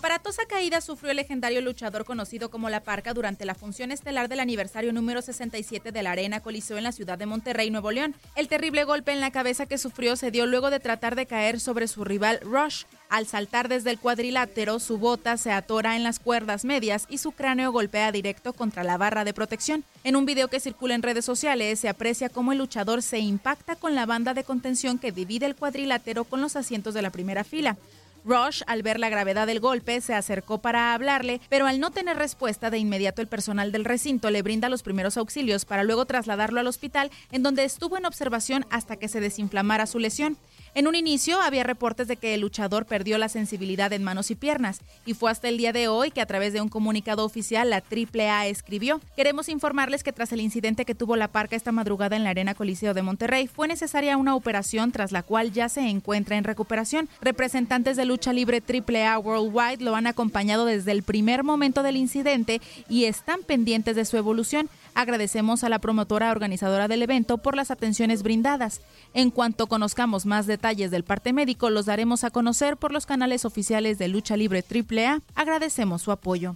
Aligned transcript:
Aparatosa 0.00 0.46
caída 0.46 0.80
sufrió 0.80 1.10
el 1.10 1.18
legendario 1.18 1.60
luchador 1.60 2.06
conocido 2.06 2.50
como 2.50 2.70
La 2.70 2.80
Parca 2.80 3.12
durante 3.12 3.44
la 3.44 3.54
función 3.54 3.92
estelar 3.92 4.30
del 4.30 4.40
aniversario 4.40 4.94
número 4.94 5.20
67 5.20 5.92
de 5.92 6.02
la 6.02 6.12
Arena 6.12 6.40
Coliseo 6.40 6.78
en 6.78 6.84
la 6.84 6.92
ciudad 6.92 7.18
de 7.18 7.26
Monterrey, 7.26 7.70
Nuevo 7.70 7.90
León. 7.90 8.14
El 8.34 8.48
terrible 8.48 8.84
golpe 8.84 9.12
en 9.12 9.20
la 9.20 9.30
cabeza 9.30 9.66
que 9.66 9.76
sufrió 9.76 10.16
se 10.16 10.30
dio 10.30 10.46
luego 10.46 10.70
de 10.70 10.80
tratar 10.80 11.16
de 11.16 11.26
caer 11.26 11.60
sobre 11.60 11.86
su 11.86 12.02
rival 12.02 12.40
Rush. 12.40 12.84
Al 13.10 13.26
saltar 13.26 13.68
desde 13.68 13.90
el 13.90 13.98
cuadrilátero, 13.98 14.78
su 14.78 14.96
bota 14.96 15.36
se 15.36 15.52
atora 15.52 15.96
en 15.96 16.02
las 16.02 16.18
cuerdas 16.18 16.64
medias 16.64 17.04
y 17.10 17.18
su 17.18 17.32
cráneo 17.32 17.70
golpea 17.70 18.10
directo 18.10 18.54
contra 18.54 18.84
la 18.84 18.96
barra 18.96 19.24
de 19.24 19.34
protección. 19.34 19.84
En 20.02 20.16
un 20.16 20.24
video 20.24 20.48
que 20.48 20.60
circula 20.60 20.94
en 20.94 21.02
redes 21.02 21.26
sociales 21.26 21.78
se 21.78 21.90
aprecia 21.90 22.30
cómo 22.30 22.52
el 22.52 22.58
luchador 22.58 23.02
se 23.02 23.18
impacta 23.18 23.76
con 23.76 23.94
la 23.94 24.06
banda 24.06 24.32
de 24.32 24.44
contención 24.44 24.98
que 24.98 25.12
divide 25.12 25.44
el 25.44 25.56
cuadrilátero 25.56 26.24
con 26.24 26.40
los 26.40 26.56
asientos 26.56 26.94
de 26.94 27.02
la 27.02 27.10
primera 27.10 27.44
fila. 27.44 27.76
Rush, 28.24 28.62
al 28.66 28.82
ver 28.82 29.00
la 29.00 29.08
gravedad 29.08 29.46
del 29.46 29.60
golpe, 29.60 30.00
se 30.00 30.14
acercó 30.14 30.58
para 30.58 30.94
hablarle, 30.94 31.40
pero 31.48 31.66
al 31.66 31.80
no 31.80 31.90
tener 31.90 32.16
respuesta, 32.16 32.70
de 32.70 32.78
inmediato 32.78 33.22
el 33.22 33.28
personal 33.28 33.72
del 33.72 33.84
recinto 33.84 34.30
le 34.30 34.42
brinda 34.42 34.68
los 34.68 34.82
primeros 34.82 35.16
auxilios 35.16 35.64
para 35.64 35.84
luego 35.84 36.04
trasladarlo 36.04 36.60
al 36.60 36.66
hospital, 36.66 37.10
en 37.32 37.42
donde 37.42 37.64
estuvo 37.64 37.96
en 37.96 38.06
observación 38.06 38.66
hasta 38.70 38.96
que 38.96 39.08
se 39.08 39.20
desinflamara 39.20 39.86
su 39.86 39.98
lesión. 39.98 40.36
En 40.72 40.86
un 40.86 40.94
inicio 40.94 41.40
había 41.40 41.64
reportes 41.64 42.06
de 42.06 42.16
que 42.16 42.32
el 42.32 42.42
luchador 42.42 42.86
perdió 42.86 43.18
la 43.18 43.28
sensibilidad 43.28 43.92
en 43.92 44.04
manos 44.04 44.30
y 44.30 44.36
piernas, 44.36 44.80
y 45.04 45.14
fue 45.14 45.32
hasta 45.32 45.48
el 45.48 45.58
día 45.58 45.72
de 45.72 45.88
hoy 45.88 46.12
que 46.12 46.20
a 46.20 46.26
través 46.26 46.52
de 46.52 46.60
un 46.60 46.68
comunicado 46.68 47.24
oficial 47.24 47.70
la 47.70 47.82
AAA 47.82 48.46
escribió, 48.46 49.00
queremos 49.16 49.48
informarles 49.48 50.04
que 50.04 50.12
tras 50.12 50.30
el 50.30 50.40
incidente 50.40 50.84
que 50.84 50.94
tuvo 50.94 51.16
la 51.16 51.26
parca 51.26 51.56
esta 51.56 51.72
madrugada 51.72 52.14
en 52.14 52.22
la 52.22 52.30
Arena 52.30 52.54
Coliseo 52.54 52.94
de 52.94 53.02
Monterrey, 53.02 53.48
fue 53.48 53.66
necesaria 53.66 54.16
una 54.16 54.36
operación 54.36 54.92
tras 54.92 55.10
la 55.10 55.24
cual 55.24 55.50
ya 55.50 55.68
se 55.68 55.80
encuentra 55.88 56.36
en 56.36 56.44
recuperación. 56.44 57.08
Representantes 57.20 57.96
de 57.96 58.04
lucha 58.04 58.32
libre 58.32 58.62
AAA 58.62 59.18
Worldwide 59.18 59.82
lo 59.82 59.96
han 59.96 60.06
acompañado 60.06 60.66
desde 60.66 60.92
el 60.92 61.02
primer 61.02 61.42
momento 61.42 61.82
del 61.82 61.96
incidente 61.96 62.60
y 62.88 63.06
están 63.06 63.42
pendientes 63.42 63.96
de 63.96 64.04
su 64.04 64.16
evolución. 64.16 64.68
Agradecemos 64.94 65.64
a 65.64 65.68
la 65.68 65.78
promotora 65.80 66.30
organizadora 66.30 66.86
del 66.86 67.02
evento 67.02 67.38
por 67.38 67.56
las 67.56 67.70
atenciones 67.70 68.22
brindadas. 68.22 68.80
En 69.14 69.30
cuanto 69.30 69.66
conozcamos 69.66 70.26
más 70.26 70.46
detalles 70.60 70.90
del 70.90 71.04
parte 71.04 71.32
médico, 71.32 71.70
los 71.70 71.86
daremos 71.86 72.22
a 72.22 72.30
conocer 72.30 72.76
por 72.76 72.92
los 72.92 73.06
canales 73.06 73.46
oficiales 73.46 73.96
de 73.96 74.08
Lucha 74.08 74.36
Libre 74.36 74.62
AAA. 74.62 75.22
Agradecemos 75.34 76.02
su 76.02 76.12
apoyo. 76.12 76.54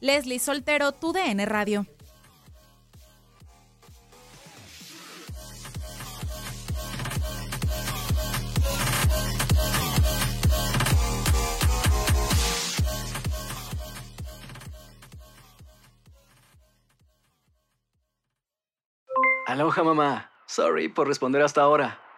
Leslie 0.00 0.38
Soltero, 0.38 0.92
tu 0.92 1.14
DN 1.14 1.46
Radio. 1.46 1.86
Aloha 19.46 19.82
mamá. 19.82 20.30
Sorry 20.44 20.88
por 20.88 21.08
responder 21.08 21.40
hasta 21.40 21.62
ahora. 21.62 22.05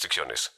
restricciones. 0.00 0.50